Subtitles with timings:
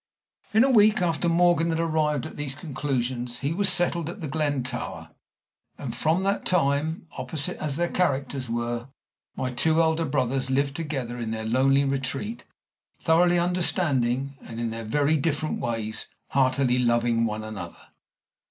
[0.51, 4.27] In a week after Morgan had arrived at these conclusions, he was settled at The
[4.27, 5.11] Glen Tower;
[5.77, 8.87] and from that time, opposite as their characters were,
[9.35, 12.45] my two elder brothers lived together in their lonely retreat,
[12.97, 17.89] thoroughly understanding, and, in their very different ways, heartily loving one another.